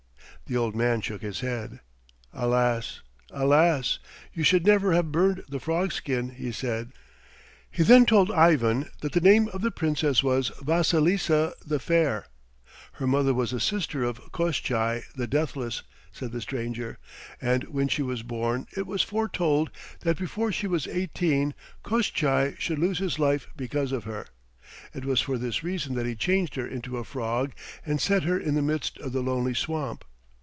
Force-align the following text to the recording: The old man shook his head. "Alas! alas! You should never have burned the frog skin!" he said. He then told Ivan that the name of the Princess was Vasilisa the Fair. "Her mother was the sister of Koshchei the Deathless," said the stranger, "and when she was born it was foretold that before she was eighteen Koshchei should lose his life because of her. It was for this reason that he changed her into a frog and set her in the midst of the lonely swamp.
The 0.47 0.57
old 0.57 0.75
man 0.75 0.99
shook 0.99 1.21
his 1.21 1.39
head. 1.39 1.79
"Alas! 2.33 2.99
alas! 3.29 3.99
You 4.33 4.43
should 4.43 4.65
never 4.67 4.91
have 4.91 5.09
burned 5.09 5.45
the 5.47 5.61
frog 5.61 5.93
skin!" 5.93 6.31
he 6.31 6.51
said. 6.51 6.91
He 7.71 7.83
then 7.83 8.05
told 8.05 8.29
Ivan 8.29 8.89
that 8.99 9.13
the 9.13 9.21
name 9.21 9.47
of 9.53 9.61
the 9.61 9.71
Princess 9.71 10.21
was 10.21 10.49
Vasilisa 10.61 11.53
the 11.65 11.79
Fair. 11.79 12.25
"Her 12.93 13.07
mother 13.07 13.33
was 13.33 13.51
the 13.51 13.61
sister 13.61 14.03
of 14.03 14.19
Koshchei 14.33 15.03
the 15.15 15.25
Deathless," 15.25 15.83
said 16.11 16.33
the 16.33 16.41
stranger, 16.41 16.97
"and 17.41 17.63
when 17.69 17.87
she 17.87 18.01
was 18.01 18.21
born 18.21 18.67
it 18.75 18.85
was 18.85 19.03
foretold 19.03 19.71
that 20.01 20.17
before 20.19 20.51
she 20.51 20.67
was 20.67 20.85
eighteen 20.85 21.53
Koshchei 21.81 22.55
should 22.59 22.79
lose 22.79 22.99
his 22.99 23.17
life 23.17 23.47
because 23.55 23.93
of 23.93 24.03
her. 24.03 24.25
It 24.93 25.05
was 25.05 25.21
for 25.21 25.37
this 25.37 25.63
reason 25.63 25.95
that 25.95 26.05
he 26.07 26.13
changed 26.13 26.55
her 26.55 26.67
into 26.67 26.97
a 26.97 27.05
frog 27.05 27.53
and 27.85 28.01
set 28.01 28.23
her 28.23 28.37
in 28.37 28.55
the 28.55 28.61
midst 28.61 28.97
of 28.97 29.13
the 29.13 29.23
lonely 29.23 29.53
swamp. 29.53 30.03